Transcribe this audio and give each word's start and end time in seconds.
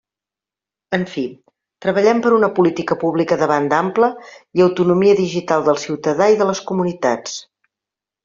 En 0.97 1.01
fi, 1.09 1.23
treballem 1.85 2.21
per 2.27 2.31
una 2.37 2.49
política 2.59 2.95
pública 3.03 3.37
de 3.43 3.49
banda 3.51 3.77
ampla 3.81 4.09
i 4.61 4.65
autonomia 4.67 5.17
digital 5.21 5.67
del 5.69 5.79
ciutadà 5.83 6.31
i 6.37 6.41
de 6.43 6.51
les 6.53 6.63
comunitats. 6.73 7.37